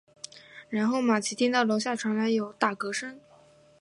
[0.67, 3.19] 然后玛琦听到楼下传来有打嗝声。